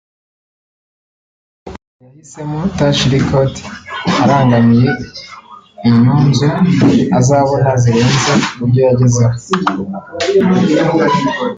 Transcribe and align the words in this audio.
ngo 1.97 2.03
yahisemo 2.05 2.57
Touch 2.77 3.01
Records 3.13 3.61
arangamiye 4.23 4.89
inyunzu 5.87 6.47
azabona 7.19 7.69
zirenze 7.81 8.33
ku 8.55 8.63
byo 8.69 8.79
yagezeho 8.85 9.37